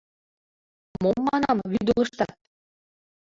Мом,— 1.01 1.17
манам,— 1.29 1.57
вӱдылыштат? 1.71 2.31